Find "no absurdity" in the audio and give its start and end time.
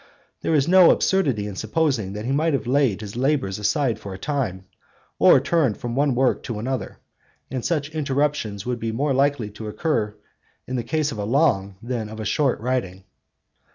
0.67-1.45